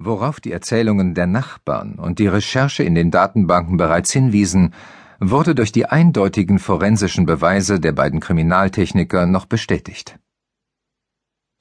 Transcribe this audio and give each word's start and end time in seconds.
Worauf 0.00 0.38
die 0.38 0.52
Erzählungen 0.52 1.14
der 1.14 1.26
Nachbarn 1.26 1.94
und 1.96 2.20
die 2.20 2.28
Recherche 2.28 2.84
in 2.84 2.94
den 2.94 3.10
Datenbanken 3.10 3.76
bereits 3.76 4.12
hinwiesen, 4.12 4.72
wurde 5.18 5.56
durch 5.56 5.72
die 5.72 5.86
eindeutigen 5.86 6.60
forensischen 6.60 7.26
Beweise 7.26 7.80
der 7.80 7.92
beiden 7.92 8.20
Kriminaltechniker 8.20 9.26
noch 9.26 9.46
bestätigt. 9.46 10.16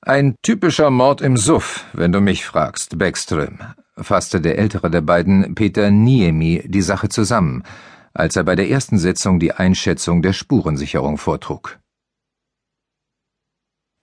Ein 0.02 0.36
typischer 0.44 0.92
Mord 0.92 1.22
im 1.22 1.36
Suff, 1.36 1.86
wenn 1.94 2.12
du 2.12 2.22
mich 2.22 2.46
fragst, 2.46 3.00
Beckström, 3.00 3.58
fasste 3.98 4.40
der 4.40 4.60
ältere 4.60 4.92
der 4.92 5.02
beiden, 5.02 5.56
Peter 5.56 5.90
Niemi, 5.90 6.64
die 6.68 6.84
Sache 6.84 7.10
zusammen, 7.10 7.64
als 8.14 8.36
er 8.36 8.44
bei 8.44 8.56
der 8.56 8.70
ersten 8.70 9.00
Sitzung 9.00 9.40
die 9.40 9.54
Einschätzung 9.54 10.22
der 10.22 10.34
Spurensicherung 10.34 11.18
vortrug. 11.18 11.80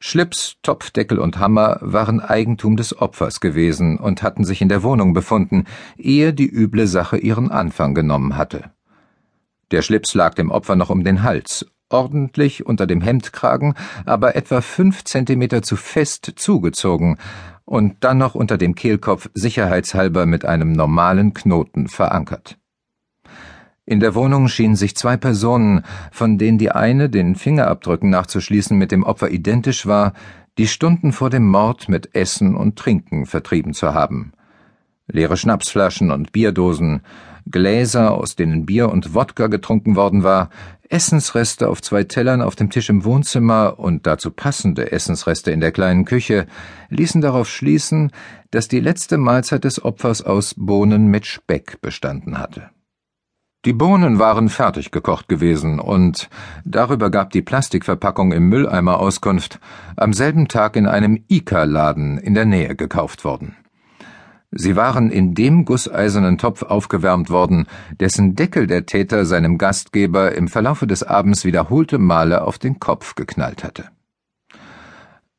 Schlips, 0.06 0.56
Topfdeckel 0.60 1.18
und 1.18 1.38
Hammer 1.38 1.78
waren 1.80 2.20
Eigentum 2.20 2.76
des 2.76 3.00
Opfers 3.00 3.40
gewesen 3.40 3.98
und 3.98 4.22
hatten 4.22 4.44
sich 4.44 4.60
in 4.60 4.68
der 4.68 4.82
Wohnung 4.82 5.14
befunden, 5.14 5.64
ehe 5.96 6.34
die 6.34 6.46
üble 6.46 6.86
Sache 6.86 7.16
ihren 7.16 7.50
Anfang 7.50 7.94
genommen 7.94 8.36
hatte. 8.36 8.70
Der 9.70 9.80
Schlips 9.80 10.12
lag 10.12 10.34
dem 10.34 10.50
Opfer 10.50 10.76
noch 10.76 10.90
um 10.90 11.04
den 11.04 11.22
Hals, 11.22 11.64
ordentlich 11.88 12.66
unter 12.66 12.86
dem 12.86 13.00
Hemdkragen, 13.00 13.72
aber 14.04 14.36
etwa 14.36 14.60
fünf 14.60 15.04
Zentimeter 15.04 15.62
zu 15.62 15.74
fest 15.74 16.34
zugezogen 16.36 17.16
und 17.64 18.04
dann 18.04 18.18
noch 18.18 18.34
unter 18.34 18.58
dem 18.58 18.74
Kehlkopf 18.74 19.30
sicherheitshalber 19.32 20.26
mit 20.26 20.44
einem 20.44 20.72
normalen 20.72 21.32
Knoten 21.32 21.88
verankert. 21.88 22.58
In 23.86 24.00
der 24.00 24.14
Wohnung 24.14 24.48
schienen 24.48 24.76
sich 24.76 24.96
zwei 24.96 25.18
Personen, 25.18 25.82
von 26.10 26.38
denen 26.38 26.56
die 26.56 26.70
eine, 26.70 27.10
den 27.10 27.34
Fingerabdrücken 27.34 28.08
nachzuschließen, 28.08 28.76
mit 28.78 28.90
dem 28.90 29.02
Opfer 29.02 29.30
identisch 29.30 29.84
war, 29.86 30.14
die 30.56 30.68
Stunden 30.68 31.12
vor 31.12 31.28
dem 31.28 31.46
Mord 31.48 31.88
mit 31.88 32.14
Essen 32.14 32.54
und 32.54 32.76
Trinken 32.76 33.26
vertrieben 33.26 33.74
zu 33.74 33.92
haben. 33.92 34.32
Leere 35.06 35.36
Schnapsflaschen 35.36 36.10
und 36.10 36.32
Bierdosen, 36.32 37.02
Gläser, 37.50 38.12
aus 38.12 38.36
denen 38.36 38.64
Bier 38.64 38.88
und 38.88 39.14
Wodka 39.14 39.48
getrunken 39.48 39.96
worden 39.96 40.22
war, 40.22 40.48
Essensreste 40.88 41.68
auf 41.68 41.82
zwei 41.82 42.04
Tellern 42.04 42.40
auf 42.40 42.56
dem 42.56 42.70
Tisch 42.70 42.88
im 42.88 43.04
Wohnzimmer 43.04 43.78
und 43.78 44.06
dazu 44.06 44.30
passende 44.30 44.92
Essensreste 44.92 45.50
in 45.50 45.60
der 45.60 45.72
kleinen 45.72 46.06
Küche 46.06 46.46
ließen 46.88 47.20
darauf 47.20 47.50
schließen, 47.50 48.12
dass 48.50 48.68
die 48.68 48.80
letzte 48.80 49.18
Mahlzeit 49.18 49.64
des 49.64 49.84
Opfers 49.84 50.22
aus 50.22 50.54
Bohnen 50.56 51.08
mit 51.08 51.26
Speck 51.26 51.80
bestanden 51.82 52.38
hatte. 52.38 52.70
Die 53.64 53.72
Bohnen 53.72 54.18
waren 54.18 54.50
fertig 54.50 54.90
gekocht 54.90 55.26
gewesen 55.26 55.80
und 55.80 56.28
darüber 56.66 57.10
gab 57.10 57.30
die 57.30 57.40
Plastikverpackung 57.40 58.32
im 58.32 58.50
Mülleimer 58.50 59.00
Auskunft, 59.00 59.58
am 59.96 60.12
selben 60.12 60.48
Tag 60.48 60.76
in 60.76 60.86
einem 60.86 61.24
Ika-Laden 61.28 62.18
in 62.18 62.34
der 62.34 62.44
Nähe 62.44 62.76
gekauft 62.76 63.24
worden. 63.24 63.56
Sie 64.50 64.76
waren 64.76 65.10
in 65.10 65.34
dem 65.34 65.64
gusseisernen 65.64 66.36
Topf 66.36 66.62
aufgewärmt 66.62 67.30
worden, 67.30 67.66
dessen 67.98 68.36
Deckel 68.36 68.66
der 68.66 68.84
Täter 68.84 69.24
seinem 69.24 69.56
Gastgeber 69.56 70.34
im 70.34 70.46
Verlaufe 70.46 70.86
des 70.86 71.02
Abends 71.02 71.46
wiederholte 71.46 71.98
Male 71.98 72.42
auf 72.42 72.58
den 72.58 72.78
Kopf 72.78 73.14
geknallt 73.14 73.64
hatte. 73.64 73.93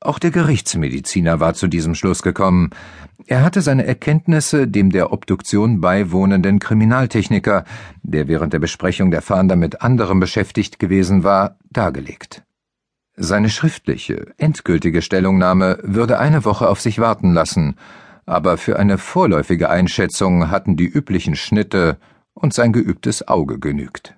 Auch 0.06 0.20
der 0.20 0.30
Gerichtsmediziner 0.30 1.40
war 1.40 1.56
zu 1.56 1.68
diesem 1.68 1.96
Schluss 1.96 2.22
gekommen. 2.22 2.70
Er 3.26 3.44
hatte 3.44 3.62
seine 3.62 3.88
Erkenntnisse 3.88 4.68
dem 4.68 4.92
der 4.92 5.12
Obduktion 5.12 5.82
beiwohnenden 5.82 6.60
Kriminaltechniker, 6.60 7.64
der 8.04 8.28
während 8.28 8.54
der 8.54 8.60
Besprechung 8.60 9.10
der 9.10 9.24
Fahnder 9.24 9.56
mit 9.56 9.82
anderem 9.82 10.20
beschäftigt 10.20 10.78
gewesen 10.78 11.24
war, 11.24 11.58
dargelegt. 11.72 12.44
Seine 13.16 13.50
schriftliche, 13.50 14.28
endgültige 14.38 15.02
Stellungnahme 15.02 15.80
würde 15.82 16.20
eine 16.20 16.46
Woche 16.46 16.70
auf 16.70 16.82
sich 16.82 17.00
warten 17.00 17.34
lassen, 17.34 17.76
aber 18.28 18.58
für 18.58 18.78
eine 18.78 19.00
vorläufige 19.00 19.72
Einschätzung 19.72 20.52
hatten 20.52 20.76
die 20.76 20.88
üblichen 20.88 21.36
Schnitte 21.36 21.98
und 22.36 22.54
sein 22.54 22.74
geübtes 22.74 23.28
Auge 23.28 23.58
genügt. 23.58 24.16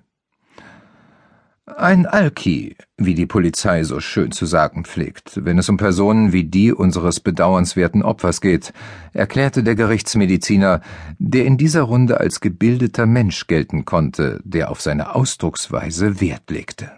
Ein 1.76 2.06
Alki, 2.06 2.76
wie 2.96 3.14
die 3.14 3.26
Polizei 3.26 3.84
so 3.84 4.00
schön 4.00 4.32
zu 4.32 4.46
sagen 4.46 4.84
pflegt, 4.84 5.44
wenn 5.44 5.58
es 5.58 5.68
um 5.68 5.76
Personen 5.76 6.32
wie 6.32 6.44
die 6.44 6.72
unseres 6.72 7.20
bedauernswerten 7.20 8.02
Opfers 8.02 8.40
geht, 8.40 8.72
erklärte 9.12 9.62
der 9.62 9.74
Gerichtsmediziner, 9.74 10.80
der 11.18 11.44
in 11.44 11.58
dieser 11.58 11.82
Runde 11.82 12.20
als 12.20 12.40
gebildeter 12.40 13.06
Mensch 13.06 13.46
gelten 13.46 13.84
konnte, 13.84 14.40
der 14.44 14.70
auf 14.70 14.80
seine 14.80 15.14
Ausdrucksweise 15.14 16.20
Wert 16.20 16.50
legte. 16.50 16.90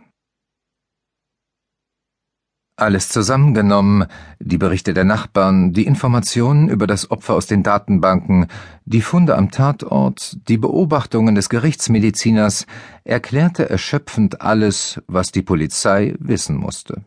Alles 2.81 3.11
zusammengenommen, 3.11 4.07
die 4.39 4.57
Berichte 4.57 4.95
der 4.95 5.05
Nachbarn, 5.05 5.75
die 5.75 5.85
Informationen 5.85 6.71
über 6.71 6.87
das 6.87 7.11
Opfer 7.11 7.35
aus 7.35 7.47
den 7.47 7.63
Datenbanken, 7.63 8.47
die 8.87 9.03
Funde 9.03 9.37
am 9.37 9.51
Tatort, 9.51 10.39
die 10.49 10.57
Beobachtungen 10.57 11.35
des 11.35 11.51
Gerichtsmediziners, 11.51 12.67
erklärte 13.05 13.69
erschöpfend 13.69 14.41
alles, 14.41 15.03
was 15.07 15.31
die 15.31 15.43
Polizei 15.43 16.15
wissen 16.19 16.57
musste. 16.57 17.05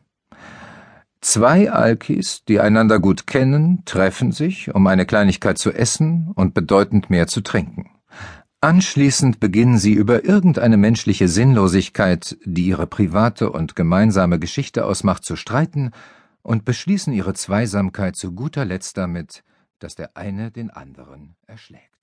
Zwei 1.21 1.71
Alkis, 1.71 2.43
die 2.47 2.59
einander 2.59 2.99
gut 2.99 3.25
kennen, 3.25 3.81
treffen 3.85 4.31
sich, 4.31 4.75
um 4.75 4.85
eine 4.85 5.07
Kleinigkeit 5.07 5.57
zu 5.57 5.71
essen 5.71 6.31
und 6.35 6.53
bedeutend 6.53 7.09
mehr 7.09 7.25
zu 7.25 7.41
trinken. 7.41 7.92
Anschließend 8.63 9.41
beginnen 9.41 9.77
sie 9.77 9.91
über 9.91 10.23
irgendeine 10.23 10.77
menschliche 10.77 11.27
Sinnlosigkeit, 11.27 12.37
die 12.45 12.67
ihre 12.67 12.87
private 12.87 13.51
und 13.51 13.75
gemeinsame 13.75 14.39
Geschichte 14.39 14.85
ausmacht, 14.85 15.25
zu 15.25 15.35
streiten 15.35 15.91
und 16.43 16.63
beschließen 16.63 17.11
ihre 17.11 17.33
Zweisamkeit 17.33 18.15
zu 18.15 18.31
guter 18.31 18.63
Letzt 18.63 18.95
damit, 18.95 19.43
dass 19.79 19.95
der 19.95 20.15
eine 20.15 20.49
den 20.49 20.69
anderen 20.69 21.35
erschlägt. 21.45 22.02